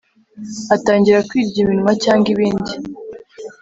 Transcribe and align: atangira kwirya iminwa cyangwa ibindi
atangira 0.75 1.25
kwirya 1.29 1.59
iminwa 1.63 1.91
cyangwa 2.03 2.27
ibindi 2.33 2.73